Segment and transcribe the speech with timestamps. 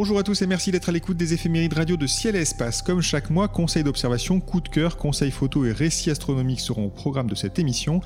[0.00, 2.80] Bonjour à tous et merci d'être à l'écoute des éphémérides radio de Ciel et Espace.
[2.80, 6.88] Comme chaque mois, conseils d'observation, coups de cœur, conseils photos et récits astronomiques seront au
[6.88, 8.00] programme de cette émission.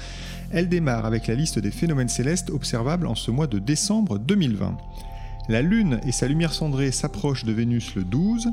[0.51, 4.77] Elle démarre avec la liste des phénomènes célestes observables en ce mois de décembre 2020.
[5.48, 8.48] La Lune et sa lumière cendrée s'approchent de Vénus le 12.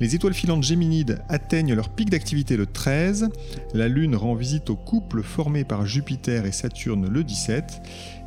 [0.00, 3.30] Les étoiles filantes géminides atteignent leur pic d'activité le 13.
[3.72, 7.80] La Lune rend visite au couple formé par Jupiter et Saturne le 17.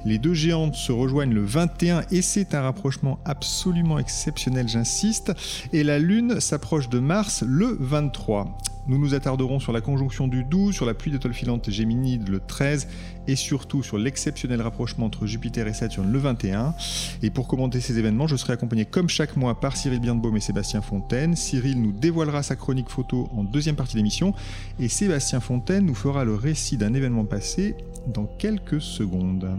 [0.05, 5.33] Les deux géantes se rejoignent le 21 et c'est un rapprochement absolument exceptionnel, j'insiste.
[5.73, 8.57] Et la Lune s'approche de Mars le 23.
[8.88, 12.39] Nous nous attarderons sur la conjonction du 12, sur la pluie d'étoiles filantes géminides le
[12.39, 12.88] 13
[13.27, 16.73] et surtout sur l'exceptionnel rapprochement entre Jupiter et Saturne le 21.
[17.22, 20.39] Et pour commenter ces événements, je serai accompagné comme chaque mois par Cyril Birnbaum et
[20.39, 21.35] Sébastien Fontaine.
[21.35, 24.33] Cyril nous dévoilera sa chronique photo en deuxième partie d'émission
[24.79, 27.75] et Sébastien Fontaine nous fera le récit d'un événement passé
[28.07, 29.50] dans quelques secondes.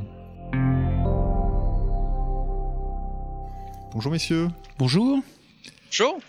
[3.92, 4.48] Bonjour messieurs.
[4.78, 5.20] Bonjour.
[5.86, 6.20] Bonjour.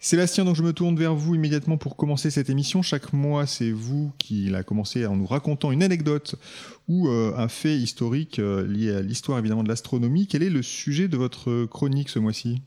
[0.00, 2.82] Sébastien, donc je me tourne vers vous immédiatement pour commencer cette émission.
[2.82, 6.34] Chaque mois, c'est vous qui l'a commencé en nous racontant une anecdote
[6.88, 10.26] ou euh, un fait historique euh, lié à l'histoire évidemment de l'astronomie.
[10.26, 12.60] Quel est le sujet de votre chronique ce mois-ci?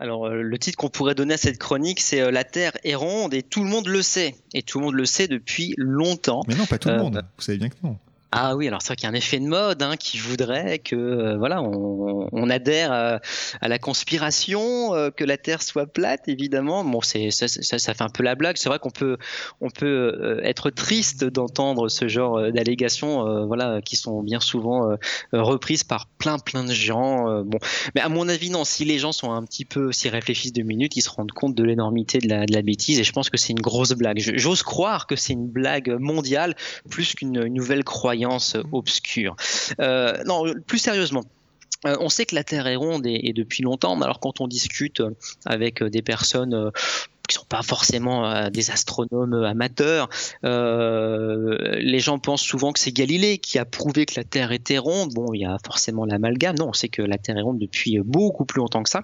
[0.00, 3.34] Alors euh, le titre qu'on pourrait donner à cette chronique, c'est La Terre est ronde
[3.34, 4.34] et tout le monde le sait.
[4.52, 6.42] Et tout le monde le sait depuis longtemps.
[6.48, 7.24] Mais non, pas tout le monde.
[7.36, 7.96] Vous savez bien que non.
[8.36, 10.80] Ah oui, alors c'est vrai qu'il y a un effet de mode hein, qui voudrait
[10.80, 16.82] que euh, voilà, on, adhère à, la conspiration, euh, que la Terre soit plate, évidemment.
[16.82, 18.56] Bon, ça, ça, fait un peu la blague.
[18.56, 19.18] C'est vrai qu'on peut
[19.60, 24.96] on peut euh, être triste d'entendre ce genre d'allégations, voilà, qui sont bien souvent
[25.32, 27.44] reprises par plein plein de gens.
[27.44, 27.58] bon,
[27.94, 28.64] mais à mon avis, non.
[28.64, 31.54] Si les gens sont un petit peu, s'y réfléchissent deux minutes, ils se rendent compte
[31.54, 32.98] de l'énormité de la, de la bêtise.
[32.98, 34.18] Et je pense que c'est une grosse blague.
[34.18, 36.56] J'ose croire que c'est une blague mondiale
[36.90, 38.23] plus qu'une nouvelle croyance
[38.72, 39.36] obscure.
[39.80, 41.24] Euh, non, plus sérieusement.
[41.86, 45.02] Euh, on sait que la Terre est ronde et, depuis longtemps, alors quand on discute
[45.44, 46.70] avec des personnes
[47.28, 50.08] qui sont pas forcément des astronomes amateurs.
[50.42, 55.12] les gens pensent souvent que c'est Galilée qui a prouvé que la Terre était ronde.
[55.14, 56.56] Bon, il y a forcément l'amalgame.
[56.58, 59.02] Non, on sait que la Terre est ronde depuis beaucoup plus longtemps que ça.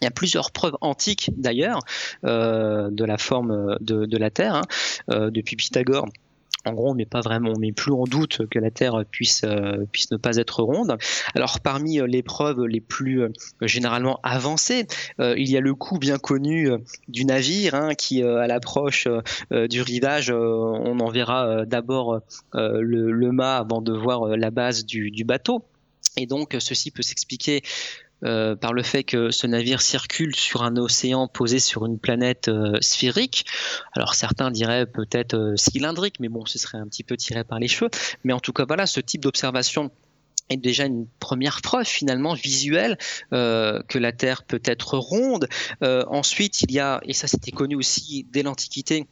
[0.00, 1.80] Il y a plusieurs preuves antiques d'ailleurs
[2.22, 6.06] de la forme de, la Terre, hein, depuis Pythagore
[6.66, 9.42] en gros, on met pas vraiment, on met plus en doute que la Terre puisse
[9.44, 10.96] euh, puisse ne pas être ronde.
[11.34, 13.28] Alors, parmi euh, les preuves les plus euh,
[13.62, 14.86] généralement avancées,
[15.18, 16.68] il y a le coup bien connu
[17.08, 19.08] du navire hein, qui, à l'approche
[19.50, 22.20] du rivage, on enverra d'abord
[22.52, 25.64] le, le mât avant de voir la base du, du bateau.
[26.16, 27.62] Et donc, ceci peut s'expliquer
[28.24, 32.48] euh, par le fait que ce navire circule sur un océan posé sur une planète
[32.48, 33.44] euh, sphérique.
[33.92, 37.58] Alors certains diraient peut-être euh, cylindrique, mais bon, ce serait un petit peu tiré par
[37.58, 37.90] les cheveux.
[38.24, 39.90] Mais en tout cas, voilà, ce type d'observation
[40.48, 42.98] est déjà une première preuve finalement visuelle
[43.30, 45.48] que la Terre peut être ronde.
[45.80, 49.06] ensuite, il y a, et ça c'était connu aussi dès l'Antiquité,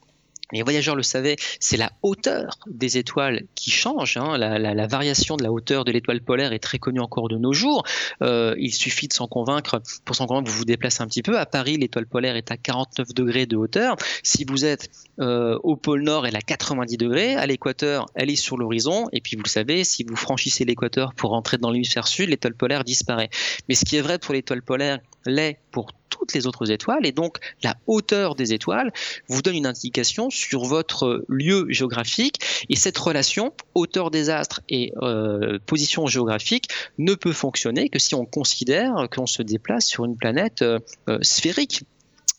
[0.53, 4.17] les voyageurs le savaient, c'est la hauteur des étoiles qui change.
[4.17, 4.37] Hein.
[4.39, 7.85] La, variation de la hauteur de l'étoile polaire est très connue encore de nos jours.
[8.23, 11.39] Euh, il suffit de s'en convaincre, pour s'en convaincre, vous vous déplacez un petit peu.
[11.39, 13.97] À Paris, l'étoile polaire est à 49 degrés de hauteur.
[14.23, 14.91] Si vous êtes
[15.21, 17.35] euh, au pôle Nord, elle à 90 degrés.
[17.35, 19.09] À l'équateur, elle est sur l'horizon.
[19.13, 22.55] Et puis, vous le savez, si vous franchissez l'équateur pour rentrer dans l'hémisphère sud, l'étoile
[22.55, 23.31] polaire disparaît.
[23.69, 27.13] Mais ce qui est vrai pour l'étoile polaire l'est pour toutes les autres étoiles et
[27.13, 28.93] donc la hauteur des étoiles
[29.29, 34.93] vous donne une indication sur votre lieu géographique et cette relation hauteur des astres et
[35.03, 40.17] euh, position géographique ne peut fonctionner que si on considère qu'on se déplace sur une
[40.17, 40.79] planète euh,
[41.23, 41.83] sphérique.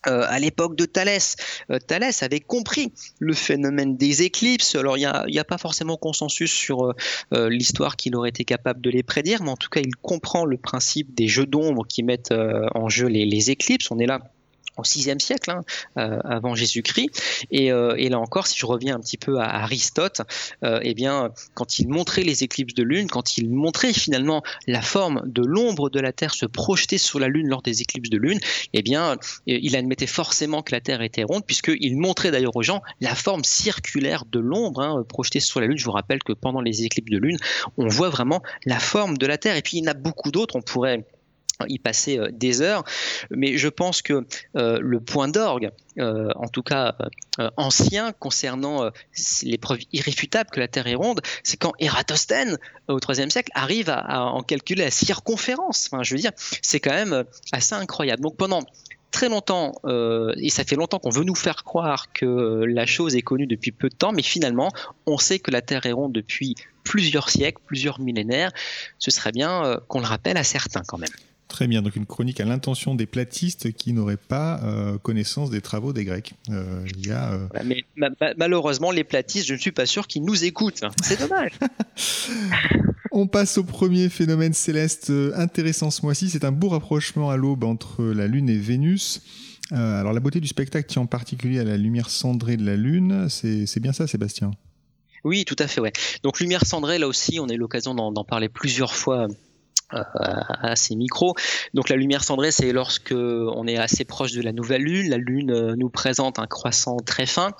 [0.07, 1.37] Euh, à l'époque de Thalès.
[1.71, 4.75] Euh, Thalès avait compris le phénomène des éclipses.
[4.75, 6.93] Alors il n'y a, pas forcément consensus sur
[7.33, 10.43] euh, l'histoire qu'il aurait été capable de les prédire, mais en tout cas il comprend
[10.43, 12.33] le principe des jeux d'ombre qui mettent
[12.75, 13.91] en jeu les, les, éclipses.
[13.91, 14.19] On est là
[14.77, 15.61] au VIe siècle hein,
[15.97, 17.21] euh, avant Jésus-Christ.
[17.51, 20.21] Et, euh, et, là encore, si je reviens un petit peu à Aristote,
[20.63, 24.81] euh, eh bien, quand il montrait les éclipses de lune, quand il montrait finalement la
[24.81, 28.17] forme de l'ombre de la Terre se projeter sur la lune lors des éclipses de
[28.17, 28.39] lune,
[28.73, 32.81] eh bien, il admettait forcément que la Terre était ronde, puisqu'il montrait d'ailleurs aux gens
[33.01, 35.77] la forme circulaire de l'ombre hein, projetée sur la lune.
[35.77, 37.37] Je vous rappelle que pendant les éclipses de lune,
[37.77, 39.55] on voit vraiment la forme de la Terre.
[39.55, 40.55] Et puis, il y en a beaucoup d'autres.
[40.55, 41.05] On pourrait
[41.67, 42.83] y passer euh, des heures,
[43.29, 46.95] mais je pense que euh, le point d'orgue, euh, en tout cas
[47.57, 48.89] ancien, concernant
[49.43, 52.57] les preuves irréfutables que la Terre est ronde, c'est quand Ératosthène,
[52.87, 55.89] au IIIe siècle, arrive à, en calculer la circonférence.
[55.91, 58.21] Enfin, je veux dire, c'est quand même assez incroyable.
[58.21, 58.61] Donc pendant
[59.09, 59.73] très longtemps,
[60.37, 63.71] et ça fait longtemps qu'on veut nous faire croire que la chose est connue depuis
[63.71, 64.71] peu de temps, mais finalement,
[65.07, 68.51] on sait que la Terre est ronde depuis plusieurs siècles, plusieurs millénaires.
[68.99, 71.09] Ce serait bien qu'on le rappelle à certains quand même.
[71.53, 75.61] Très bien, donc une chronique à l'intention des platistes qui n'auraient pas euh, connaissance des
[75.61, 76.33] travaux des Grecs.
[76.49, 77.85] Euh, il y a, euh, mais
[78.37, 80.81] malheureusement, les platistes, je ne suis pas sûr qu'ils nous écoutent.
[81.03, 81.51] C'est dommage.
[83.11, 86.31] On passe au premier phénomène céleste intéressant ce mois-ci.
[86.31, 89.21] C'est un beau rapprochement à l'aube entre la Lune et Vénus.
[89.69, 93.27] alors la beauté du spectacle tient en particulier à la lumière cendrée de la Lune.
[93.29, 94.49] C'est bien ça, Sébastien?
[95.23, 95.81] Oui, tout à fait.
[95.81, 95.93] Ouais.
[96.23, 99.27] Donc lumière cendrée, là aussi, on a eu l'occasion d'en parler plusieurs fois
[99.93, 101.35] à ces micros.
[101.73, 105.09] Donc la lumière cendrée, c'est lorsque on est assez proche de la nouvelle lune.
[105.09, 107.51] La lune euh, nous présente un croissant très fin,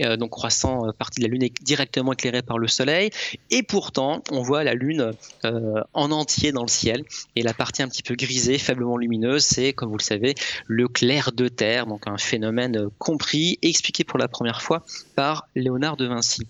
[0.00, 3.10] euh, donc croissant euh, partie de la lune est directement éclairée par le soleil,
[3.50, 5.12] et pourtant on voit la lune
[5.44, 7.04] en entier dans le ciel.
[7.34, 10.34] Et la partie un petit peu grisée, faiblement lumineuse, c'est comme vous le savez
[10.66, 14.84] le clair de terre, donc un phénomène compris expliqué pour la première fois
[15.14, 16.46] par Léonard de Vinci.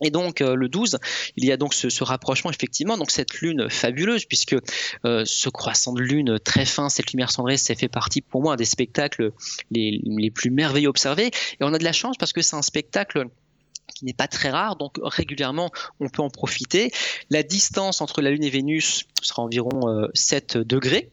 [0.00, 0.98] Et donc euh, le 12,
[1.36, 4.56] il y a donc ce, rapprochement effectivement, donc cette lune fabuleuse puisque
[5.04, 8.56] euh, ce croissant de lune très fin, cette lumière cendrée, ça fait partie pour moi
[8.56, 9.32] des spectacles
[9.70, 10.00] les,
[10.34, 11.26] plus merveilleux observés.
[11.26, 13.26] Et on a de la chance parce que c'est un spectacle
[13.94, 16.92] qui n'est pas très rare, donc régulièrement on peut en profiter.
[17.28, 21.10] La distance entre la Lune et Vénus sera environ 7 euh, degrés,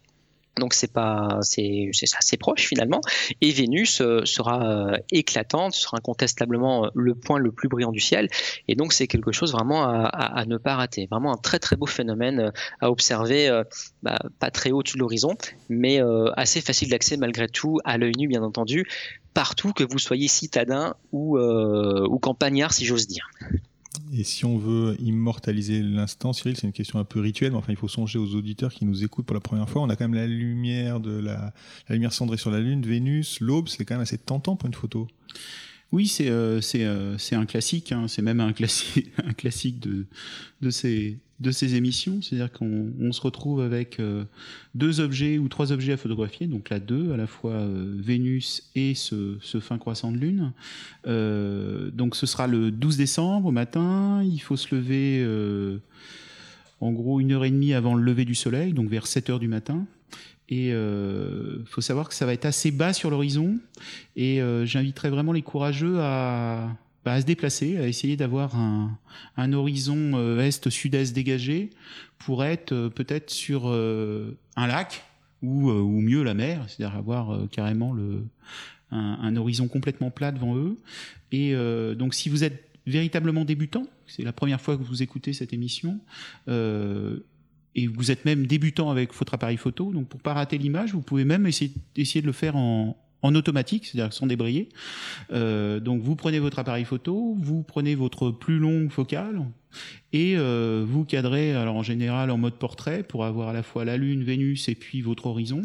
[0.59, 3.01] donc c'est pas c'est assez proche finalement.
[3.41, 7.99] Et Vénus euh, sera euh, éclatante sera incontestablement euh, le point le plus brillant du
[7.99, 8.29] ciel.
[8.67, 11.07] Et donc c'est quelque chose vraiment à, ne pas rater.
[11.09, 13.63] Vraiment un très très beau phénomène à observer
[14.03, 15.35] bah, pas très haut de l'horizon
[15.69, 15.99] mais
[16.35, 18.87] assez facile d'accès malgré tout à l'œil nu bien entendu
[19.33, 23.29] partout que vous soyez citadin ou, ou campagnard si j'ose dire
[24.13, 27.71] et si on veut immortaliser l'instant, Cyril, c'est une question un peu rituelle, mais enfin,
[27.71, 29.81] il faut songer aux auditeurs qui nous écoutent pour la première fois.
[29.81, 31.53] On a quand même la lumière de la,
[31.89, 34.73] la lumière cendrée sur la Lune, Vénus, l'aube, c'est quand même assez tentant pour une
[34.73, 35.07] photo.
[35.93, 38.07] Oui, c'est euh, euh, un classique, hein.
[38.09, 40.05] c'est même un, classi un classique de,
[40.61, 42.21] de, ces, émissions.
[42.21, 44.25] C'est-à-dire qu'on se retrouve avec euh,
[44.75, 48.95] deux objets ou trois objets à photographier, donc là deux, à la fois Vénus et
[48.95, 50.51] ce, fin croissant de Lune.
[51.05, 55.25] Donc ce sera le 12 décembre au matin, il faut se lever
[56.81, 59.39] en gros une heure et demie avant le lever du soleil, donc vers 7 heures
[59.39, 59.87] du matin.
[60.49, 63.59] Et il euh, faut savoir que ça va être assez bas sur l'horizon.
[64.15, 66.69] Et euh, j'inviterais vraiment les courageux à,
[67.03, 68.97] bah, à, se déplacer, à essayer d'avoir un,
[69.35, 71.69] un, horizon euh, est-sud-est dégagé
[72.17, 75.03] pour être peut-être sur un lac
[75.43, 78.23] ou, ou mieux la mer, c'est-à-dire avoir carrément le,
[78.91, 80.77] un, un, horizon complètement plat devant eux.
[81.31, 81.53] Et
[81.95, 85.99] donc si vous êtes véritablement débutant, c'est la première fois que vous écoutez cette émission,
[86.47, 87.19] euh,
[87.77, 91.01] et vous êtes même débutant avec votre appareil photo, donc pour pas rater l'image, vous
[91.01, 94.69] pouvez même essayer, essayer de le faire en, automatique, c'est-à-dire sans débrayer.
[95.33, 99.41] Euh, donc vous prenez votre appareil photo, vous prenez votre plus longue focale,
[100.13, 103.83] et euh, vous cadrez alors en général en mode portrait pour avoir à la fois
[103.83, 105.63] la Lune, Vénus et puis votre horizon.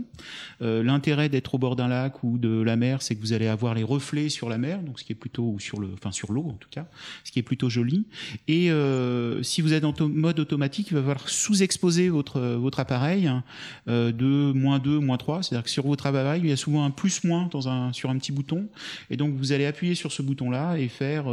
[0.62, 3.46] Euh, l'intérêt d'être au bord d'un lac ou de la mer, c'est que vous allez
[3.46, 6.32] avoir les reflets sur la mer, donc ce qui est plutôt sur le, enfin sur
[6.32, 6.86] l'eau en tout cas,
[7.22, 8.06] ce qui est plutôt joli.
[8.48, 13.44] Et euh, si vous êtes en mode automatique, il va falloir sous-exposer votre appareil hein,
[13.86, 16.90] de moins 2, moins 3, c'est-à-dire que sur votre appareil, il y a souvent un
[16.90, 18.68] plus-moins dans un sur un petit bouton,
[19.10, 21.24] et donc vous allez appuyer sur ce bouton-là et faire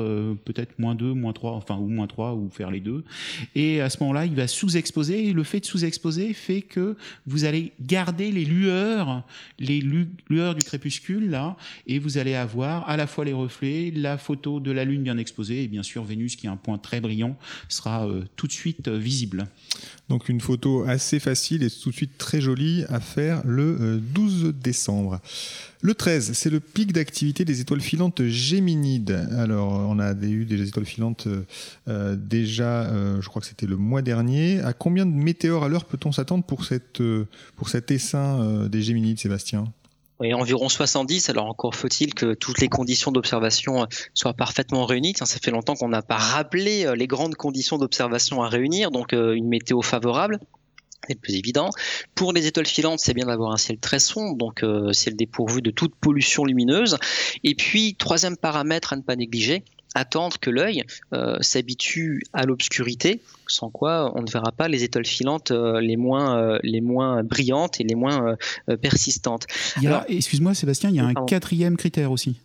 [0.45, 3.05] peut-être moins 2, moins 3, enfin ou moins 3 ou faire les deux.
[3.55, 5.27] Et à ce moment-là, il va sous-exposer.
[5.27, 9.23] Et le fait de sous-exposer fait que vous allez garder les lueurs,
[9.59, 9.81] les
[10.29, 11.55] lueurs du crépuscule là,
[11.87, 15.17] et vous allez avoir à la fois les reflets, la photo de la Lune bien
[15.17, 17.37] exposée, et bien sûr Vénus qui est un point très brillant
[17.69, 19.45] sera euh, tout de suite euh, visible.
[20.09, 24.45] Donc une photo assez facile et tout de suite très jolie à faire le 12
[24.45, 25.19] euh, décembre.
[25.81, 29.27] Le 13, c'est le pic d'activité des étoiles filantes géminides.
[29.37, 31.43] Alors, on a eu des étoiles filantes euh,
[31.87, 34.59] euh, déjà, je crois que c'était le mois dernier.
[34.61, 36.65] À combien de météores à l'heure peut-on s'attendre pour,
[37.55, 39.71] pour cet essaim des géminides, Sébastien?
[40.19, 41.29] Oui, environ 70.
[41.29, 45.13] Alors encore faut-il que toutes les conditions d'observation soient parfaitement réunies.
[45.15, 49.47] Ça fait longtemps qu'on n'a pas rappelé les grandes conditions d'observation à réunir, donc une
[49.47, 50.39] météo favorable,
[51.07, 51.69] c'est le plus évident.
[52.15, 55.61] Pour les étoiles filantes, c'est bien d'avoir un ciel très sombre, donc euh, ciel dépourvu
[55.61, 56.97] de toute pollution lumineuse.
[57.43, 59.63] Et puis, troisième paramètre à ne pas négliger,
[59.95, 65.05] attendre que l'œil euh, s'habitue à l'obscurité, sans quoi on ne verra pas les étoiles
[65.05, 68.35] filantes euh, les moins les moins brillantes et les moins
[68.81, 69.47] persistantes.
[70.07, 72.37] Excuse-moi Sébastien, il y a un quatrième critère aussi.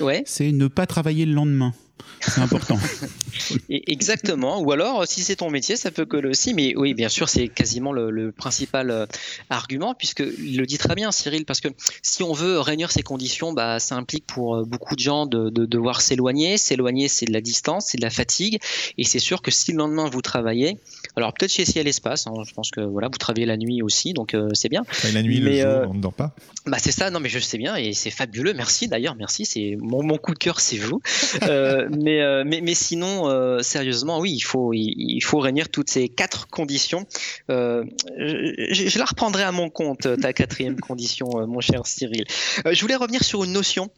[0.00, 0.22] Ouais.
[0.26, 1.72] C'est ne pas travailler le lendemain.
[2.20, 2.78] C'est important.
[3.70, 4.60] Exactement.
[4.60, 6.54] Ou alors, si c'est ton métier, ça peut coller aussi.
[6.54, 9.06] Mais oui, bien sûr, c'est quasiment le, principal euh,
[9.50, 11.68] argument, puisque il le dit très bien, Cyril, parce que
[12.02, 15.50] si on veut réunir ces conditions, bah, ça implique pour euh, beaucoup de gens de,
[15.50, 16.58] devoir s'éloigner.
[16.58, 18.58] S'éloigner, c'est de la distance, c'est de la fatigue.
[18.96, 20.78] Et c'est sûr que si le lendemain vous travaillez,
[21.18, 24.12] alors peut-être chez Ciel Espace, hein, je pense que voilà, vous travaillez la nuit aussi,
[24.12, 24.84] donc euh, c'est bien.
[25.12, 26.32] la nuit, le jour, on ne dort pas.
[26.66, 28.54] Bah c'est ça, non mais je sais bien et c'est fabuleux.
[28.54, 29.44] Merci d'ailleurs, merci.
[29.44, 31.00] C'est mon, mon coup de cœur, c'est vous.
[31.42, 31.88] Euh,
[32.44, 37.04] mais, mais, sinon, euh, sérieusement, oui, il faut, il, faut réunir toutes ces quatre conditions.
[37.50, 37.84] Euh,
[38.16, 42.26] je, la reprendrai à mon compte, ta quatrième condition, mon cher Cyril.
[42.70, 43.90] je voulais revenir sur une notion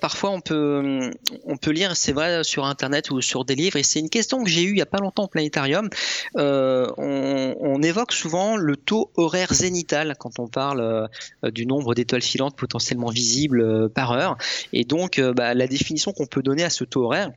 [0.00, 1.10] parfois on peut
[1.44, 3.76] on peut lire c'est vrai sur internet ou sur des livres.
[3.76, 5.88] Et c'est une question que j'ai eue il y a pas longtemps au planétarium
[6.36, 11.08] on, évoque souvent le taux horaire zénital quand on parle
[11.42, 14.38] du nombre d'étoiles filantes potentiellement visibles par heure.
[14.72, 17.30] Et donc bah, la définition qu'on peut donner à ce taux horaire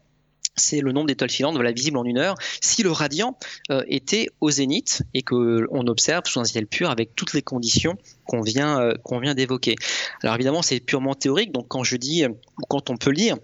[0.58, 2.36] c'est le nombre d'étoiles filantes voilà, visibles en une heure.
[2.62, 3.38] Si le radian
[3.72, 7.42] euh, était au zénith et que on observe sous un ciel pur avec toutes les
[7.42, 7.96] conditions
[8.26, 9.76] qu'on vient, euh, qu'on vient d'évoquer.
[10.24, 11.52] Alors évidemment, c'est purement théorique.
[11.52, 13.38] Donc quand je dis ou quand on peut lire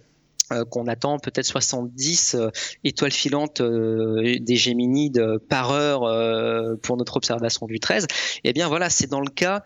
[0.70, 2.36] qu'on attend peut-être 70
[2.84, 6.01] étoiles filantes des Géminides par heure
[6.84, 8.05] pour notre observation du 13,
[8.43, 9.63] eh bien voilà, c'est dans le cas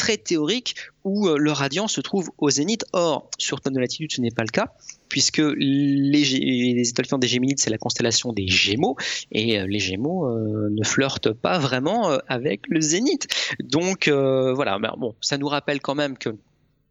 [0.00, 2.84] très théorique où le radian se trouve au zénith.
[2.92, 4.72] Or, sur tonne de latitude, ce n'est pas le cas
[5.10, 8.96] puisque les, étoiles filantes des Géminides, c'est la constellation des Gémeaux,
[9.32, 13.26] et euh, les Gémeaux euh, ne flirtent pas vraiment euh, avec le zénith.
[13.58, 16.30] Donc voilà, ben, bon, ça nous rappelle quand même que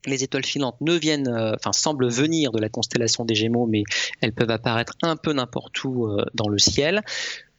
[0.05, 3.83] les étoiles filantes ne viennent, enfin semblent venir de la constellation des Gémeaux, mais
[4.21, 7.01] elles peuvent apparaître un peu n'importe où dans le ciel.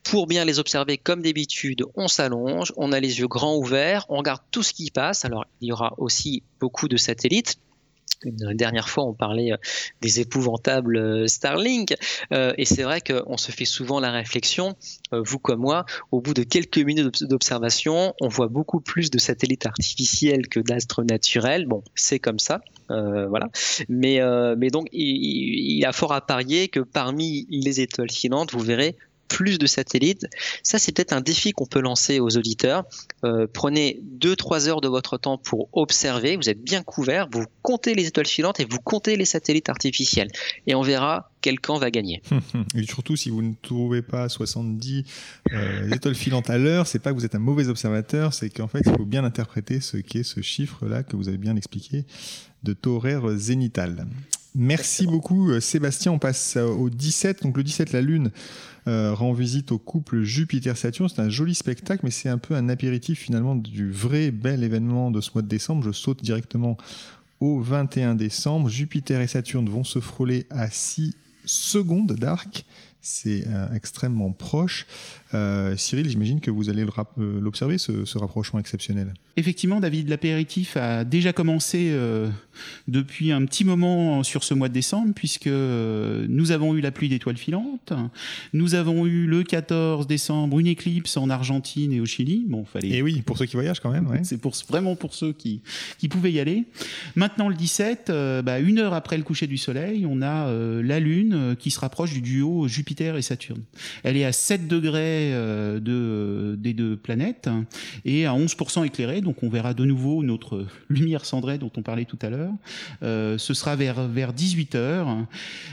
[0.03, 4.17] Pour bien les observer comme d'habitude, on s'allonge, on a les yeux grands ouverts, on
[4.17, 5.25] regarde tout ce qui passe.
[5.25, 7.57] Alors il y aura aussi beaucoup de satellites,
[8.23, 9.57] une dernière fois, on parlait euh,
[10.01, 11.95] des épouvantables euh, Starlink,
[12.33, 14.75] euh, et c'est vrai qu'on se fait souvent la réflexion,
[15.11, 19.65] vous comme moi, au bout de quelques minutes d'observation, on voit beaucoup plus de satellites
[19.65, 21.65] artificiels que d'astres naturels.
[21.65, 23.49] Bon, c'est comme ça, voilà.
[23.89, 24.19] Mais,
[24.71, 28.95] donc, il, y a fort à parier que parmi les étoiles filantes, vous verrez
[29.31, 30.27] plus de satellites.
[30.61, 32.83] Ça, c'est peut-être un défi qu'on peut lancer aux auditeurs.
[33.23, 36.35] Euh, prenez 2-3 heures de votre temps pour observer.
[36.35, 37.29] Vous êtes bien couvert.
[37.31, 40.27] Vous comptez les étoiles filantes et vous comptez les satellites artificiels.
[40.67, 42.21] Et on verra quel camp va gagner.
[42.75, 45.05] et surtout, si vous ne trouvez pas 70
[45.53, 48.67] euh, étoiles filantes à l'heure, c'est pas que vous êtes un mauvais observateur, c'est qu'en
[48.67, 52.03] fait, il faut bien interpréter ce qu'est ce chiffre-là que vous avez bien expliqué
[52.63, 54.07] de taux horaire zénital.
[54.53, 56.11] Merci beaucoup euh, Sébastien.
[56.11, 57.43] On passe au 17.
[57.43, 58.31] Donc le 17, la Lune
[58.87, 61.09] euh, rend visite au couple Jupiter-Saturne.
[61.09, 65.11] C'est un joli spectacle, mais c'est un peu un apéritif finalement du vrai bel événement
[65.11, 65.83] de ce mois de décembre.
[65.83, 66.77] Je saute directement
[67.39, 68.69] au 21 décembre.
[68.69, 72.65] Jupiter et Saturne vont se frôler à 6 secondes d'arc
[73.01, 74.85] c'est euh, extrêmement proche.
[75.33, 76.85] Euh, Cyril, j'imagine que vous allez
[77.17, 79.13] l'observer, ce, rapprochement exceptionnel.
[79.37, 81.95] Effectivement, David, l'apéritif a déjà commencé
[82.87, 87.09] depuis un petit moment sur ce mois de décembre, puisque nous avons eu la pluie
[87.09, 87.93] d'étoiles filantes,
[88.53, 92.43] nous avons eu le 14 décembre une éclipse en Argentine et au Chili.
[92.47, 92.89] Bon, fallait...
[92.89, 94.07] Et oui, pour ceux qui voyagent quand même.
[94.23, 95.61] C'est pour, vraiment pour ceux qui,
[95.97, 96.65] qui pouvaient y aller.
[97.15, 98.11] Maintenant, le 17,
[98.43, 102.13] bah, une heure après le coucher du soleil, on a la Lune qui se rapproche
[102.13, 103.63] du duo Jupiter et Saturne.
[104.03, 107.49] Elle est à 7 degrés euh, de, des deux planètes
[108.05, 112.05] et à 11% éclairée, donc on verra de nouveau notre lumière cendrée dont on parlait
[112.05, 112.53] tout à l'heure.
[113.03, 115.17] Euh, ce sera vers, vers 18 heures.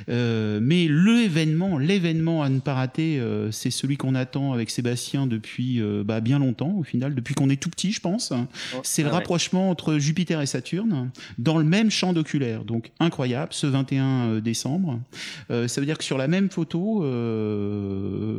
[0.08, 5.80] Euh, mais l'événement, l'événement à ne pas rater, c'est celui qu'on attend avec Sébastien depuis
[6.04, 8.32] bah, bien longtemps, au final, depuis qu'on est tout petit, je pense.
[8.74, 12.64] Oh, c'est le rapprochement entre Jupiter et Saturne dans le même champ d'oculaire.
[12.64, 15.00] Donc incroyable, ce 21 décembre.
[15.48, 17.02] ça veut dire que sur la même photo,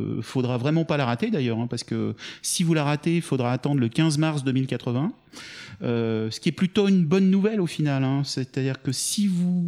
[0.00, 3.22] euh, faudra vraiment pas la rater d'ailleurs, hein, parce que si vous la ratez, il
[3.22, 4.99] faudra attendre le 15 mars 2080.
[5.82, 8.04] Euh, ce qui est plutôt une bonne nouvelle au final.
[8.04, 8.20] Hein.
[8.24, 9.64] C'est-à-dire que si vous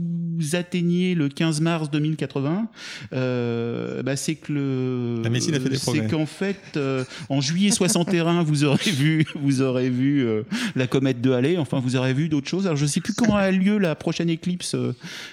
[0.53, 2.69] atteignez le 15 mars 2080,
[3.15, 6.03] euh, bah c'est que le, La médecine a fait des progrès.
[6.03, 10.43] c'est qu'en fait, euh, en juillet 61, vous aurez vu, vous aurez vu euh,
[10.77, 11.57] la comète de Halley.
[11.57, 12.67] Enfin, vous aurez vu d'autres choses.
[12.67, 14.77] Alors, je sais plus quand a lieu la prochaine éclipse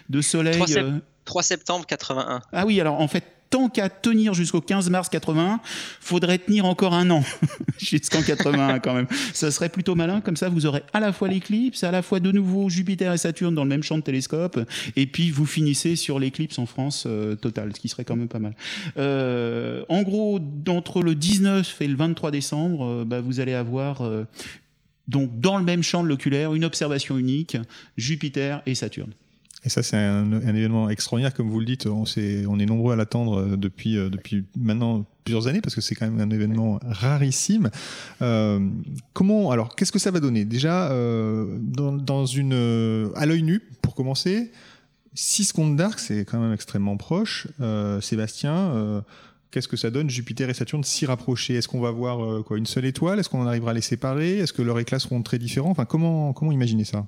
[0.10, 0.54] de soleil.
[0.56, 1.00] 3 sept- euh.
[1.26, 2.40] 3 septembre 81.
[2.54, 5.60] Ah oui, alors en fait, tant qu'à tenir jusqu'au 15 mars 81,
[6.00, 7.24] faudrait tenir encore un an
[7.78, 9.08] jusqu'en 81 quand même.
[9.34, 12.20] Ça serait plutôt malin, comme ça vous aurez à la fois l'éclipse, à la fois
[12.20, 14.60] de nouveau Jupiter et Saturne dans le même champ de télescope,
[14.96, 18.28] et puis vous finissez sur l'éclipse en France euh, totale, ce qui serait quand même
[18.28, 18.56] pas mal.
[18.98, 24.04] Euh, en gros, d'entre le 19 et le 23 décembre, euh, bah, vous allez avoir...
[25.08, 27.58] donc, dans le même champ de l'oculaire, une observation unique,
[27.98, 29.14] Jupiter et Saturne.
[29.66, 31.86] Et ça, c'est un, événement extraordinaire, comme vous le dites.
[31.86, 35.96] On, est nombreux à l'attendre euh, depuis, euh, depuis maintenant plusieurs années, parce que c'est
[35.96, 37.70] quand même un événement rarissime.
[38.22, 38.60] Euh,
[39.14, 40.46] comment, alors, qu'est-ce que ça va donner?
[40.46, 44.52] Déjà, dans, une, à l'œil nu, pour commencer,
[45.14, 47.48] 6 secondes d'arc, c'est quand même extrêmement proche.
[48.02, 49.04] Sébastien,
[49.52, 50.10] qu'est-ce que ça donne?
[50.10, 53.20] Jupiter et Saturne si rapprochés Est-ce qu'on va voir quoi, une seule étoile?
[53.20, 54.40] Est-ce qu'on arrivera à les séparer?
[54.40, 55.72] Est-ce que leurs éclats seront très différents?
[55.72, 57.06] Enfin, comment, comment imaginer ça?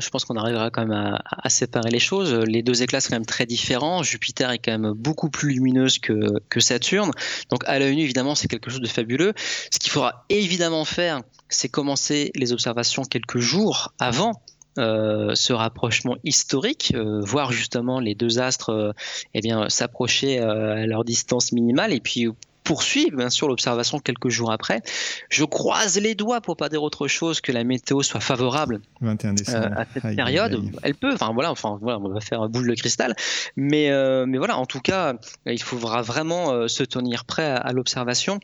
[0.00, 2.34] Je pense qu'on arrivera quand même à, séparer les choses.
[2.34, 4.02] Les deux éclats sont quand même très différents.
[4.02, 7.10] Jupiter est quand même beaucoup plus lumineuse que, Saturne.
[7.50, 9.32] Donc, à l'œil nu, évidemment, c'est quelque chose de fabuleux.
[9.70, 14.32] Ce qu'il faudra évidemment faire, c'est commencer les observations quelques jours avant.
[14.78, 18.92] euh, ce rapprochement historique, euh, voir justement les deux astres euh,
[19.34, 22.28] eh bien s'approcher à leur distance minimale et puis
[22.68, 24.82] poursuivre bien sûr l'observation quelques jours après.
[25.30, 29.32] Je croise les doigts pour pas dire autre chose que la météo soit favorable 21
[29.32, 29.66] décembre.
[29.72, 30.52] euh, à cette Aïe, période.
[30.52, 30.70] aïe.
[30.82, 33.16] Elle peut, enfin voilà, enfin voilà, on va faire un boule de cristal,
[33.56, 35.14] mais euh, mais voilà, en tout cas,
[35.46, 38.38] il faudra vraiment euh, se tenir prêt à, à l'observation.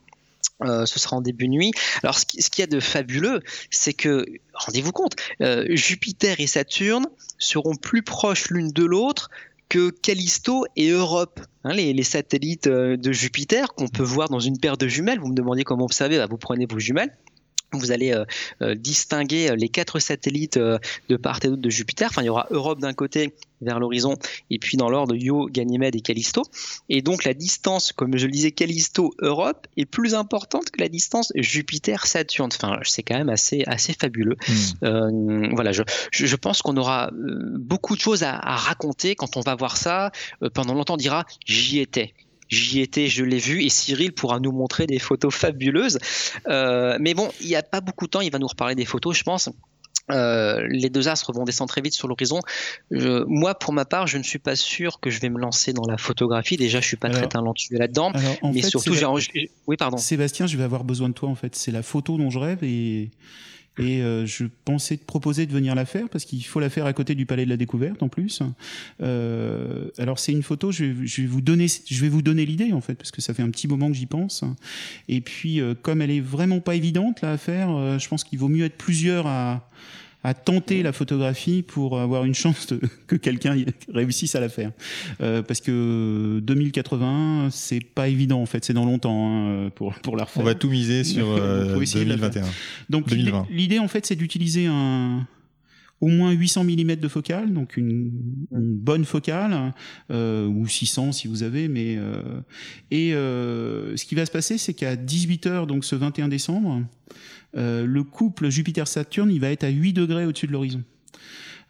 [0.62, 1.72] Euh, ce sera en début de nuit.
[2.02, 3.40] Alors, ce qui- ce qu'il y a de fabuleux,
[3.70, 7.06] c'est que, rendez-vous compte, euh, Jupiter et Saturne
[7.38, 9.28] seront plus proches l'une de l'autre
[9.68, 14.58] que Callisto et Europe, hein, les, satellites euh, de Jupiter qu'on peut voir dans une
[14.58, 15.18] paire de jumelles.
[15.18, 17.16] Vous me demandiez comment observer, bah, vous prenez vos jumelles.
[17.78, 18.24] Vous allez euh,
[18.62, 20.78] euh, distinguer euh, les quatre satellites euh,
[21.08, 22.08] de part et d'autre de Jupiter.
[22.10, 24.16] Enfin, il y aura Europe d'un côté vers l'horizon,
[24.50, 26.42] et puis dans l'ordre Io, Ganymède et Callisto.
[26.88, 31.32] Et donc la distance, comme je le disais, Callisto-Europe est plus importante que la distance
[31.34, 32.50] Jupiter-Saturne.
[32.54, 34.36] Enfin, c'est quand même assez, assez fabuleux.
[34.46, 34.84] Hmm.
[34.84, 39.40] Euh, voilà, je, je, pense qu'on aura beaucoup de choses à, à raconter quand on
[39.40, 40.12] va voir ça.
[40.52, 42.12] Pendant longtemps, on dira j'y étais.
[42.48, 45.98] J'y étais, je l'ai vu, et Cyril pourra nous montrer des photos fabuleuses.
[46.46, 48.84] Euh, mais bon, il n'y a pas beaucoup de temps, il va nous reparler des
[48.84, 49.48] photos, je pense.
[50.10, 52.40] Euh, les deux astres vont descendre très vite sur l'horizon.
[52.90, 55.86] Moi, pour ma part, je ne suis pas sûr que je vais me lancer dans
[55.86, 56.56] la photographie.
[56.56, 58.12] Déjà, je suis pas très talentueux là-dedans.
[58.42, 59.06] Mais fait, surtout, j'ai
[59.66, 59.96] Oui, pardon.
[59.96, 61.56] Sébastien, je vais avoir besoin de toi en fait.
[61.56, 63.10] C'est la photo dont je rêve et
[63.78, 66.86] et euh, je pensais te proposer de venir la faire parce qu'il faut la faire
[66.86, 68.40] à côté du Palais de la Découverte en plus.
[69.02, 72.80] Euh, alors c'est une photo, je vais, vous donner, je vais vous donner l'idée en
[72.80, 74.44] fait parce que ça fait un petit moment que j'y pense.
[75.08, 78.22] Et puis euh, comme elle est vraiment pas évidente là à faire, euh, je pense
[78.22, 79.68] qu'il vaut mieux être plusieurs à
[80.24, 83.56] à tenter la photographie pour avoir une chance de- que quelqu'un
[83.92, 84.72] réussisse à la faire.
[85.20, 89.30] Euh, parce que 2080, c'est pas évident en fait, c'est dans longtemps
[89.66, 90.42] hein, pour, pour la On refaire.
[90.44, 92.44] va tout miser sur euh, essayer de la 2021.
[92.90, 93.46] Donc l'idée- 2020.
[93.50, 95.26] l'idée en fait c'est d'utiliser un
[96.00, 98.12] au moins 800 mm de focale, donc une,
[98.52, 99.72] une bonne focale,
[100.10, 102.22] euh, ou 600 si vous avez, mais euh,
[102.90, 106.82] et euh, ce qui va se passer, c'est qu'à 18h, donc ce 21 décembre,
[107.56, 110.82] le couple Jupiter-Saturne, il va être à 8 degrés au-dessus de l'horizon.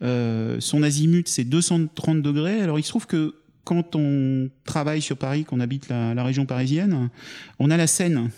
[0.00, 2.60] Son azimut, c'est 230 degrés.
[2.60, 3.34] Alors il se trouve que
[3.64, 7.10] quand on travaille sur Paris, qu'on habite la, la région parisienne,
[7.58, 8.30] on a la Seine.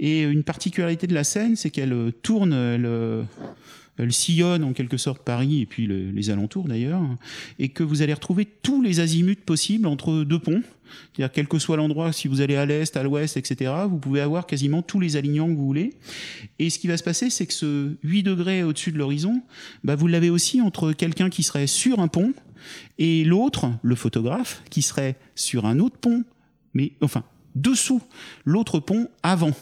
[0.00, 2.86] Et une particularité de la Seine, c'est qu'elle tourne, elle,
[3.98, 7.02] elle sillonne en quelque sorte Paris et puis le- les alentours d'ailleurs,
[7.58, 10.62] et que vous allez retrouver tous les azimuts possibles entre deux ponts.
[11.14, 14.20] C'est-à-dire, quel que soit l'endroit, si vous allez à l'est, à l'ouest, etc., vous pouvez
[14.20, 15.94] avoir quasiment tous les alignants que vous voulez.
[16.58, 19.42] Et ce qui va se passer, c'est que ce 8 degrés au-dessus de l'horizon,
[19.84, 22.34] bah, vous l'avez aussi entre quelqu'un qui serait sur un pont
[22.98, 26.24] et l'autre, le photographe, qui serait sur un autre pont,
[26.74, 28.02] mais enfin dessous
[28.44, 29.52] l'autre pont avant.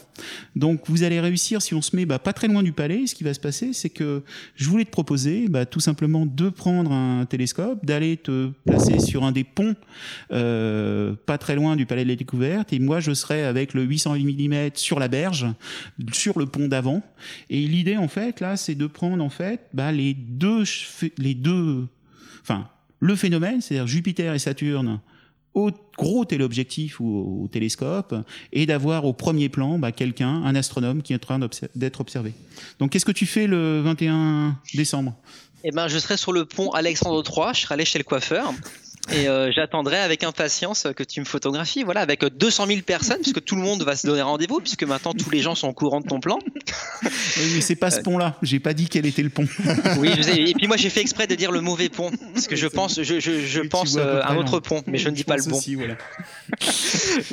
[0.55, 3.07] Donc vous allez réussir si on se met bah, pas très loin du palais.
[3.07, 4.23] Ce qui va se passer, c'est que
[4.55, 9.23] je voulais te proposer bah, tout simplement de prendre un télescope, d'aller te placer sur
[9.23, 9.75] un des ponts
[10.31, 13.83] euh, pas très loin du palais de la découverte, et moi je serai avec le
[13.83, 15.47] 800 mm sur la berge,
[16.11, 17.03] sur le pont d'avant.
[17.49, 20.63] Et l'idée en fait là, c'est de prendre en fait bah, les deux,
[21.17, 21.87] les deux,
[22.41, 22.67] enfin
[22.99, 24.99] le phénomène, c'est-à-dire Jupiter et Saturne
[25.53, 28.15] au gros téléobjectif ou au, télescope
[28.53, 31.39] et d'avoir au premier plan bah, quelqu'un, un astronome qui est en train
[31.75, 32.33] d'être observé.
[32.79, 35.15] Donc qu'est-ce que tu fais le 21 décembre?
[35.63, 38.53] Eh ben, je serai sur le pont Alexandre III, je serai allé chez le coiffeur
[39.09, 43.43] et euh, j'attendrai avec impatience que tu me photographies, voilà, avec 200 000 personnes, puisque
[43.43, 46.01] tout le monde va se donner rendez-vous, puisque maintenant tous les gens sont au courant
[46.01, 46.39] de ton plan.
[47.37, 48.37] Oui, mais c'est pas ce pont-là.
[48.43, 49.47] J'ai pas dit quel était le pont.
[49.97, 50.41] Oui, je sais.
[50.41, 53.01] et puis moi j'ai fait exprès de dire le mauvais pont, parce que je pense,
[53.01, 55.43] je, je, je pense euh, à un autre pont, mais je ne dis pas le
[55.43, 55.57] bon.
[55.57, 55.95] Aussi, voilà.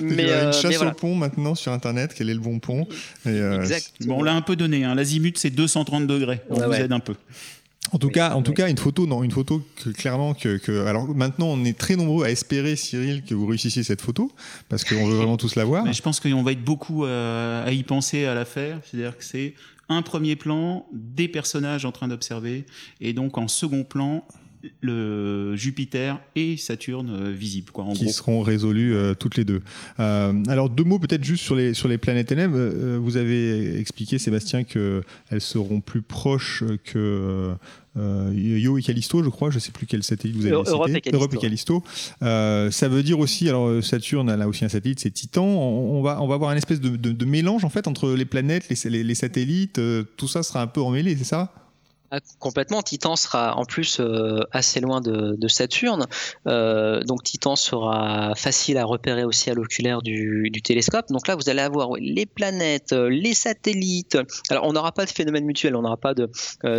[0.00, 2.12] mais il y a une chasse au pont maintenant sur Internet.
[2.16, 2.86] Quel est le bon pont?
[3.26, 3.92] Exact.
[4.00, 4.84] Bon, on l'a un peu donné.
[4.84, 4.94] Hein.
[4.94, 6.40] L'azimut c'est 230 degrés.
[6.48, 7.14] On vous aide un peu.
[7.92, 11.08] En tout cas, en tout cas, une photo, non, une photo que clairement que, alors
[11.08, 14.30] maintenant on est très nombreux à espérer, Cyril, que vous réussissiez cette photo
[14.68, 15.84] parce qu'on veut vraiment tous la voir.
[15.84, 18.80] Mais je pense qu'on va être beaucoup euh, à, y penser à la faire.
[18.84, 19.54] C'est-à-dire que c'est
[19.88, 22.66] un premier plan, des personnages en train d'observer,
[23.00, 24.24] et donc en second plan,
[24.80, 27.70] le Jupiter et Saturne euh, visibles.
[27.70, 29.62] Quoi, qui seront résolus euh, toutes les deux.
[30.00, 34.18] Euh, alors deux mots peut-être juste sur les, sur les planètes elles vous avez expliqué,
[34.18, 35.02] Sébastien, qu'elles
[35.40, 37.54] seront plus proches que...
[37.96, 41.10] Io et Callisto, je crois, je ne sais plus quel satellite vous avez Europe cité.
[41.10, 41.82] Et Europe et Callisto.
[42.20, 45.44] ça veut dire aussi, alors Saturne a aussi un satellite, c'est Titan.
[45.44, 48.68] On, va, on va avoir une espèce de, de, mélange en fait entre les planètes,
[48.68, 49.80] les, les, les satellites.
[50.16, 51.52] tout ça sera un peu emmêlé, c'est ça?
[52.10, 52.82] Ah, complètement.
[52.82, 56.06] Titan sera en plus euh, assez loin de, Saturne,
[56.46, 61.06] euh, donc Titan sera facile à repérer aussi à l'oculaire du, télescope.
[61.10, 64.18] Donc là, vous allez avoir les planètes, euh, les satellites.
[64.50, 66.14] Alors, on n'aura pas de phénomène mutuel, on n'aura pas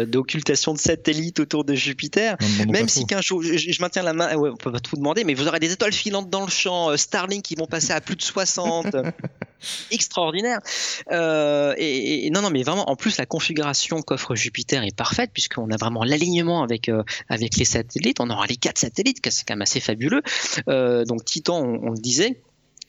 [0.05, 2.35] d'occultation de, satellites autour de Jupiter.
[2.67, 5.35] Même si qu'un jour, je, maintiens la main, ouais, on peut pas tout demander, mais
[5.35, 8.21] vous aurez des étoiles filantes dans le champ, Starlink qui vont passer à plus de
[8.21, 8.95] 60.
[9.91, 10.59] extraordinaire.
[11.11, 15.69] Et, et non, non, mais vraiment, en plus, la configuration qu'offre Jupiter est parfaite puisqu'on
[15.71, 18.19] a vraiment l'alignement avec euh, avec les satellites.
[18.19, 20.21] On aura les quatre satellites, c'est quand même assez fabuleux.
[20.67, 22.41] Euh, donc Titan, on, le disait.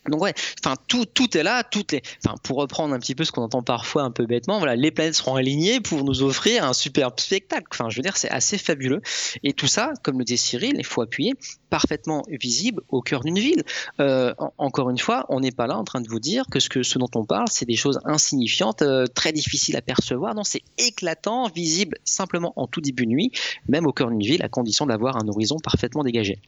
[0.09, 0.33] Donc ouais,
[0.65, 3.43] enfin tout tout est là, toutes les, enfin pour reprendre un petit peu ce qu'on
[3.43, 7.21] entend parfois un peu bêtement, voilà, les planètes seront alignées pour nous offrir un superbe
[7.21, 7.67] spectacle.
[7.71, 9.03] Enfin, je veux dire, c'est assez fabuleux.
[9.43, 11.35] Et tout ça, comme le disait Cyril, il faut appuyer
[11.69, 13.63] parfaitement visible au cœur d'une ville.
[14.01, 16.69] Euh, encore une fois, on n'est pas là en train de vous dire que ce,
[16.69, 20.35] que ce dont on parle, c'est des choses insignifiantes, euh, très difficiles à percevoir.
[20.35, 23.33] Non, c'est éclatant, visible simplement en tout début de nuit,
[23.69, 26.41] même au cœur d'une ville, à condition d'avoir un horizon parfaitement dégagé.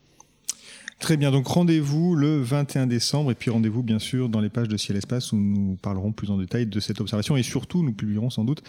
[1.03, 4.69] Très bien, donc rendez-vous le 21 décembre et puis rendez-vous bien sûr dans les pages
[4.69, 7.93] de Ciel Espace où nous parlerons plus en détail de cette observation et surtout nous
[7.93, 8.63] publierons sans doute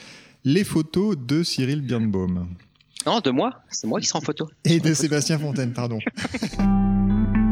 [0.43, 2.47] les photos de Cyril Birnbaum.
[3.05, 4.49] Non, de moi, c'est moi qui serai en photo.
[4.65, 5.99] Et de Sébastien Fontaine, pardon.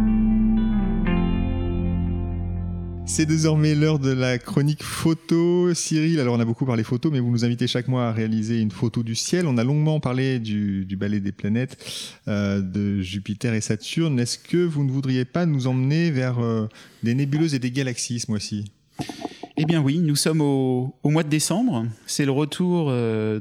[3.06, 5.74] C'est désormais l'heure de la chronique photo.
[5.74, 8.60] Cyril, alors on a beaucoup parlé photo, mais vous nous invitez chaque mois à réaliser
[8.60, 9.48] une photo du ciel.
[9.48, 11.78] On a longuement parlé du, balai des planètes,
[12.28, 14.20] euh, de Jupiter et Saturne.
[14.20, 16.68] Est-ce que vous ne voudriez pas nous emmener vers euh,
[17.04, 18.72] des nébuleuses et des galaxies ce mois-ci?
[19.58, 21.86] Eh bien oui, nous sommes au, mois de décembre.
[22.06, 23.40] C'est le retour euh.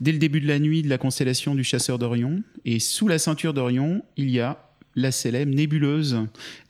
[0.00, 2.42] Dès le début de la nuit de la constellation du chasseur d'Orion.
[2.64, 4.69] Et sous la ceinture d'Orion, il y a
[5.00, 6.18] la célèbre nébuleuse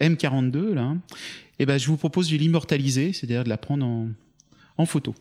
[0.00, 0.94] M42, là,
[1.60, 3.84] et eh ben, je vous propose de l'immortaliser, c'est-à-dire de la prendre
[4.78, 5.14] en, photo.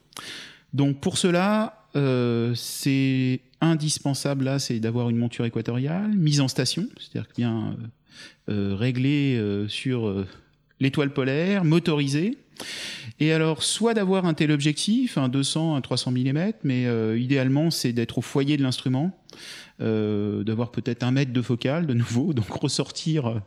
[0.72, 6.88] Donc pour cela, euh, c'est indispensable là, c'est d'avoir une monture équatoriale, mise en station,
[6.98, 7.76] c'est-à-dire bien
[8.48, 10.26] euh, euh, réglée sur
[10.80, 12.38] l'étoile polaire, motorisée.
[13.20, 16.86] Et alors, soit d'avoir un tel objectif, un 200, un 300 mm, mais
[17.20, 19.20] idéalement, c'est d'être au foyer de l'instrument,
[19.82, 23.42] euh, d'avoir peut-être un mètre de focale de nouveau, donc ressortir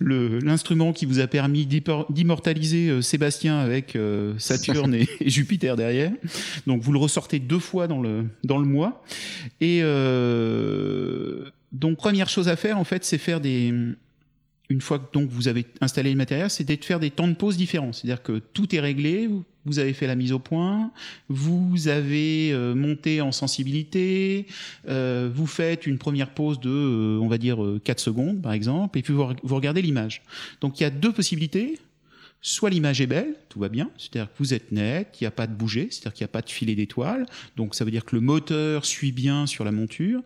[0.00, 3.98] euh, l'instrument qui vous a permis d'immortaliser euh, Sébastien avec
[4.38, 6.12] Saturne et, Jupiter derrière.
[6.68, 9.02] Donc vous le ressortez deux fois dans le, dans le mois.
[9.60, 9.80] Et
[11.72, 13.74] donc première chose à faire en fait, c'est faire des
[14.68, 17.34] une fois que donc vous avez installé le matériel, c'est de faire des temps de
[17.34, 17.92] pause différents.
[17.92, 19.28] C'est-à-dire que tout est réglé,
[19.64, 20.90] vous avez fait la mise au point,
[21.28, 24.46] vous avez euh, monté en sensibilité,
[24.88, 28.98] euh, vous faites une première pause de, euh, on va dire, 4 secondes par exemple,
[28.98, 30.22] et puis vous, regardez l'image.
[30.60, 31.78] Donc il y a deux possibilités.
[32.42, 35.32] Soit l'image est belle, tout va bien, c'est-à-dire que vous êtes net, il n'y a
[35.32, 37.26] pas de bouger, c'est-à-dire qu'il n'y a pas de filet d'étoiles,
[37.56, 40.22] donc ça veut dire que le moteur suit bien sur la monture.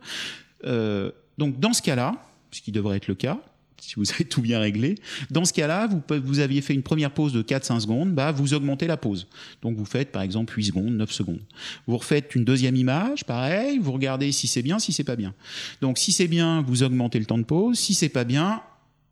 [0.63, 2.13] donc dans ce cas-là,
[2.51, 3.39] ce qui devrait être le cas,
[3.81, 4.95] si vous avez tout bien réglé.
[5.29, 8.53] Dans ce cas-là, vous, vous aviez fait une première pause de 4-5 secondes, bah, vous
[8.53, 9.27] augmentez la pause.
[9.61, 11.41] Donc vous faites par exemple 8 secondes, 9 secondes.
[11.87, 15.33] Vous refaites une deuxième image, pareil, vous regardez si c'est bien, si c'est pas bien.
[15.81, 17.77] Donc si c'est bien, vous augmentez le temps de pause.
[17.77, 18.61] Si c'est pas bien,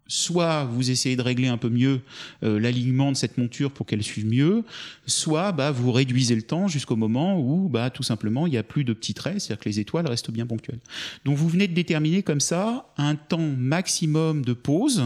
[0.10, 2.02] soit vous essayez de régler un peu mieux
[2.43, 4.63] euh, l'alignement de cette monture pour qu'elle suive mieux,
[5.06, 8.63] soit bah, vous réduisez le temps jusqu'au moment où bah, tout simplement il n'y a
[8.63, 10.80] plus de petits traits, c'est-à-dire que les étoiles restent bien ponctuelles.
[11.24, 15.06] Donc vous venez de déterminer comme ça un temps maximum de pause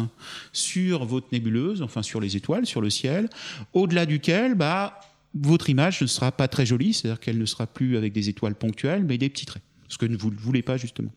[0.54, 3.30] sur votre nébuleuse, enfin sur les étoiles, sur le ciel,
[3.74, 5.00] au-delà duquel bah,
[5.36, 8.56] votre image ne sera pas très jolie, c'est-à-dire qu'elle ne sera plus avec des étoiles
[8.56, 11.12] ponctuelles, mais des petits traits ce que vous ne voulez pas justement.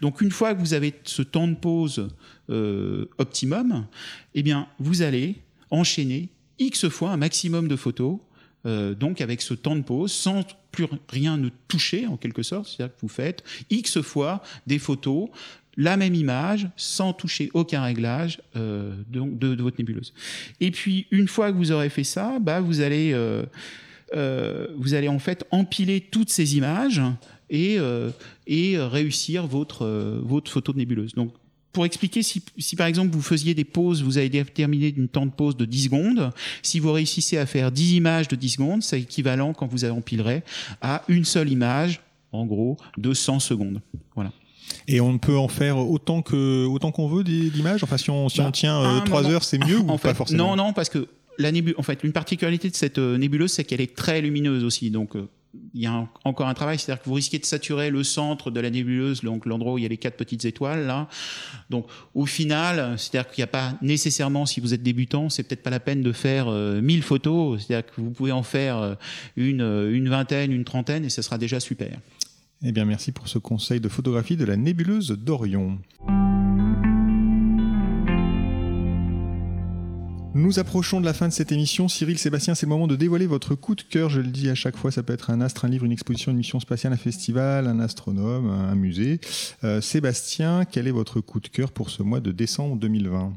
[0.00, 2.08] Donc une fois que vous avez ce temps de pause
[2.50, 3.86] euh, optimum,
[4.34, 5.36] eh bien vous allez
[5.70, 8.18] enchaîner x fois un maximum de photos,
[8.66, 12.68] euh, donc avec ce temps de pause, sans plus rien ne toucher en quelque sorte,
[12.68, 15.28] c'est-à-dire que vous faites x fois des photos
[15.76, 20.12] la même image sans toucher aucun réglage euh, de, votre nébuleuse.
[20.60, 23.14] Et puis une fois que vous aurez fait ça, bah, vous allez
[24.76, 27.00] vous allez en fait empiler toutes ces images
[27.52, 28.10] et, euh,
[28.46, 31.12] et réussir votre, euh, votre photo de nébuleuse.
[31.14, 31.32] Donc,
[31.72, 35.24] pour expliquer, si, si, par exemple vous faisiez des pauses, vous avez déterminé une temps
[35.24, 36.30] de pause de 10 secondes,
[36.62, 40.42] si vous réussissez à faire 10 images de 10 secondes, c'est équivalent quand vous empilerez
[40.80, 42.00] à une seule image,
[42.32, 43.80] en gros, de 100 secondes.
[44.14, 44.32] Voilà.
[44.88, 47.82] Et on peut en faire autant que autant qu'on veut d'images?
[47.84, 50.56] Enfin, si on, si on bah, tient 3 heures, c'est mieux ou pas forcément?
[50.56, 53.64] Non, non, parce que la nébuleuse, en fait, une particularité de cette euh, nébuleuse, c'est
[53.64, 54.90] qu'elle est très lumineuse aussi.
[54.90, 55.16] Donc,
[55.74, 58.60] il y a encore un travail, c'est-à-dire que vous risquez de saturer le centre de
[58.60, 61.08] la nébuleuse, donc l'endroit où il y a les quatre petites étoiles là.
[61.70, 65.62] Donc au final, c'est-à-dire qu'il n'y a pas nécessairement, si vous êtes débutant, c'est peut-être
[65.62, 68.94] pas la peine de faire 1000 euh, photos, c'est-à-dire que vous pouvez en faire euh,
[69.36, 71.98] une, euh, une vingtaine, une trentaine, et ce sera déjà super.
[72.64, 75.78] Eh bien, merci pour ce conseil de photographie de la nébuleuse d'Orion.
[80.34, 81.88] Nous approchons de la fin de cette émission.
[81.88, 84.08] Cyril, Sébastien, c'est le moment de dévoiler votre coup de cœur.
[84.08, 86.32] Je le dis à chaque fois, ça peut être un astre, un livre, une exposition,
[86.32, 89.20] une mission spatiale, un festival, un astronome, un musée.
[89.62, 93.34] Euh, Sébastien, quel est votre coup de cœur pour ce mois de décembre 2020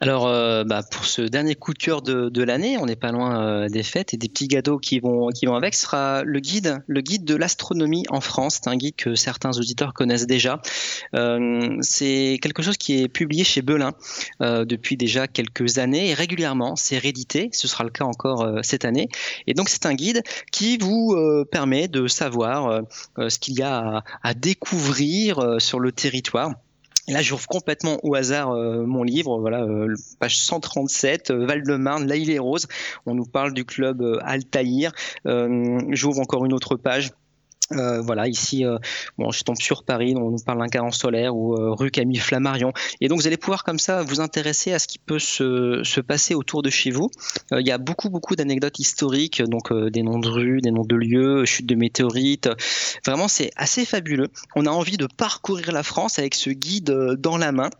[0.00, 3.40] alors, euh, bah, pour ce dernier coup de cœur de, l'année, on n'est pas loin
[3.40, 5.74] euh, des fêtes et des petits gâteaux qui vont qui vont avec.
[5.74, 8.58] Sera le guide, le guide de l'astronomie en France.
[8.62, 10.60] C'est un guide que certains auditeurs connaissent déjà.
[11.14, 13.92] Euh, c'est quelque chose qui est publié chez Belin
[14.40, 16.74] depuis déjà quelques années et régulièrement.
[16.76, 17.48] C'est réédité.
[17.52, 19.08] Ce sera le cas encore cette année.
[19.46, 21.16] Et donc, c'est un guide qui vous
[21.50, 22.82] permet de savoir
[23.16, 26.50] ce qu'il y a à découvrir sur le territoire
[27.08, 32.30] là, j'ouvre complètement au hasard euh, mon livre, voilà, euh, page 137, euh, Val-de-Marne, l'Aïle
[32.30, 32.66] et Rose.
[33.06, 34.92] On nous parle du club Altaïr.
[35.24, 37.10] j'ouvre encore une autre page.
[37.72, 38.78] Euh, voilà, ici, euh,
[39.18, 42.18] bon, je tombe sur Paris, on nous parle d'un carence solaire ou euh, rue Camille
[42.18, 42.72] Flammarion.
[43.00, 46.00] Et donc, vous allez pouvoir comme ça vous intéresser à ce qui peut se, se
[46.00, 47.10] passer autour de chez vous.
[47.52, 50.96] Il y a beaucoup, beaucoup d'anecdotes historiques, donc des noms de rues, des noms de
[50.96, 52.48] lieux, chutes de météorites.
[53.04, 54.28] Vraiment, c'est assez fabuleux.
[54.56, 57.70] On a envie de parcourir la France avec ce guide dans la main.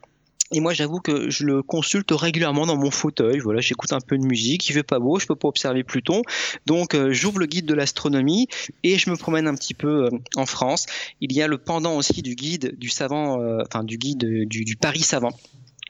[0.55, 3.41] Et moi, j'avoue que je le consulte régulièrement dans mon fauteuil.
[3.41, 4.69] Voilà, j'écoute un peu de musique.
[4.69, 6.23] Il fait pas beau, je peux pas observer Pluton.
[6.65, 8.47] Donc, euh, j'ouvre le guide de l'astronomie
[8.85, 10.87] et je me promène un petit peu euh, en France.
[11.21, 14.77] Il y a le pendant aussi du guide du savant, euh, enfin du guide du,
[14.77, 15.33] Paris savant.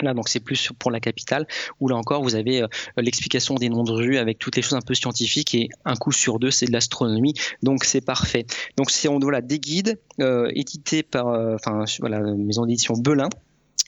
[0.00, 1.46] Là, donc c'est plus pour la capitale,
[1.78, 2.64] où là encore, vous avez
[2.96, 6.10] l'explication des noms de rues avec toutes les choses un peu scientifiques et un coup
[6.10, 8.44] sur deux, c'est de l'astronomie, donc c'est parfait.
[8.76, 13.28] Donc c'est on voilà des guides édités par, enfin voilà, maison d'édition Belin,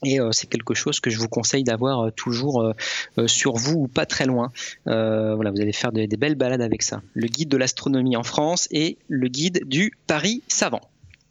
[0.07, 3.75] et euh, c'est quelque chose que je vous conseille d'avoir euh, toujours euh, sur vous
[3.75, 4.53] ou pas très loin.
[4.85, 7.03] voilà, vous allez faire des belles balades avec ça.
[7.15, 10.81] Le guide de l'astronomie en France et le guide du Paris savant.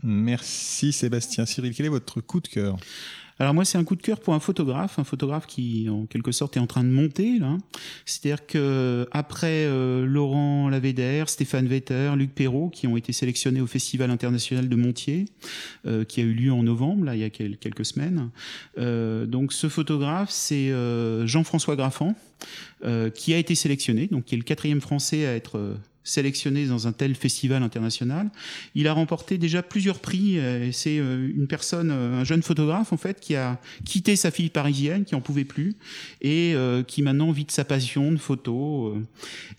[0.03, 1.45] Merci Sébastien.
[1.45, 2.77] Cyril, quel est votre coup de cœur?
[3.37, 6.31] Alors moi, c'est un coup de cœur pour un photographe, un photographe qui, en quelque
[6.31, 7.57] sorte, est en train de monter là.
[8.05, 13.67] C'est-à-dire que après euh, Laurent Lavédère, Stéphane Vetter, Luc Perrault, qui ont été sélectionnés au
[13.67, 15.25] Festival international de Montier,
[15.85, 18.29] euh, qui a eu lieu en novembre, là, il y a quelques semaines.
[18.77, 20.71] Euh, donc ce photographe, c'est
[21.25, 22.15] Jean-François Graffan,
[23.15, 26.93] qui a été sélectionné, donc qui est le quatrième Français à être sélectionné dans un
[26.93, 28.29] tel festival international.
[28.75, 30.39] Il a remporté déjà plusieurs prix.
[30.39, 34.29] Euh, c'est euh, une personne, euh, un jeune photographe en fait, qui a quitté sa
[34.29, 35.75] fille parisienne, qui en pouvait plus,
[36.21, 36.55] et
[36.87, 38.95] qui maintenant vit de sa passion de photo.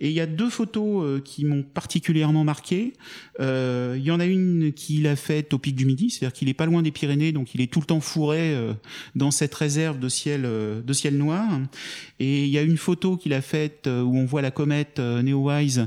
[0.00, 2.92] Et il y a deux photos qui m'ont particulièrement marqué.
[3.40, 6.54] il y en a une qu'il a faite au pic du Midi, c'est-à-dire qu'il est
[6.54, 8.54] pas loin des Pyrénées, donc il est tout le temps fourré
[9.16, 11.61] dans cette réserve de ciel, de ciel noir.
[12.20, 15.87] Et il y a une photo qu'il a faite où on voit la comète Neowise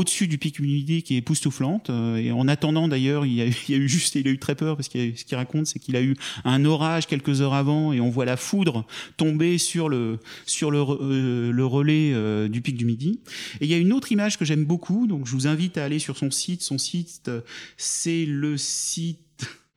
[0.00, 1.90] au-dessus du pic humidité qui est époustouflante.
[1.90, 4.76] Euh, et en attendant, d'ailleurs, il, y a eu juste, il a eu très peur
[4.76, 8.00] parce que ce qu'il raconte, c'est qu'il a eu un orage quelques heures avant et
[8.00, 8.86] on voit la foudre
[9.16, 13.20] tomber sur le sur le, euh, le relais euh, du pic du Midi.
[13.60, 15.84] Et il y a une autre image que j'aime beaucoup, donc je vous invite à
[15.84, 16.62] aller sur son site.
[16.62, 17.30] Son site,
[17.76, 19.18] c'est le site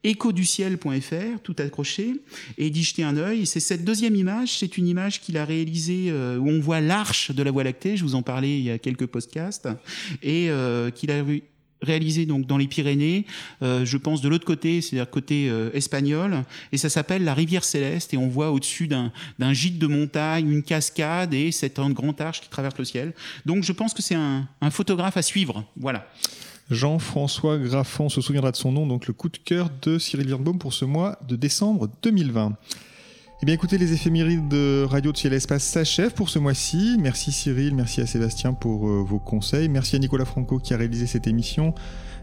[0.03, 2.15] écoduciel.fr, tout accroché,
[2.57, 3.45] et d'y jeter un œil.
[3.45, 7.31] C'est cette deuxième image, c'est une image qu'il a réalisée euh, où on voit l'arche
[7.31, 9.69] de la Voie lactée, je vous en parlais il y a quelques podcasts,
[10.21, 11.23] et euh, qu'il a
[11.81, 13.25] réalisé donc dans les Pyrénées,
[13.61, 18.13] euh, je pense de l'autre côté, c'est-à-dire côté espagnol, et ça s'appelle la rivière céleste,
[18.13, 22.49] et on voit au-dessus d'un gîte de montagne une cascade et cette grande arche qui
[22.49, 23.13] traverse le ciel.
[23.45, 25.65] Donc je pense que c'est un, un photographe à suivre.
[25.77, 26.07] Voilà.
[26.69, 30.57] Jean-François Graffan se souviendra de son nom, donc le coup de cœur de Cyril Birnbaum
[30.57, 32.53] pour ce mois de décembre 2020.
[33.41, 36.95] Eh bien écoutez, les éphémérides de Radio de Ciel Espace s'achèvent pour ce mois-ci.
[36.97, 40.77] Merci Cyril, merci à Sébastien pour euh, vos conseils, merci à Nicolas Franco qui a
[40.77, 41.75] réalisé cette émission.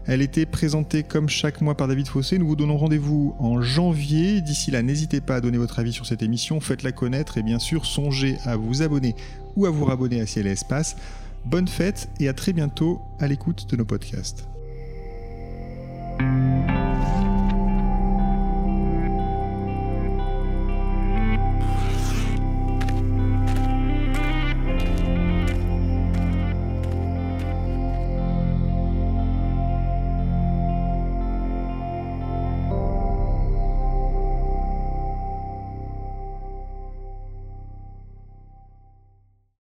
[0.07, 2.39] Elle était présentée comme chaque mois par David Fossé.
[2.39, 4.41] Nous vous donnons rendez-vous en janvier.
[4.41, 7.59] D'ici là, n'hésitez pas à donner votre avis sur cette émission, faites-la connaître et bien
[7.59, 9.15] sûr, songez à vous abonner
[9.55, 10.95] ou à vous rabonner à Ciel Espace.
[11.45, 14.47] Bonne fête et à très bientôt à l'écoute de nos podcasts.